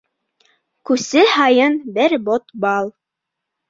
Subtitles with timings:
[0.91, 2.95] Күсе һайын бер бот бал.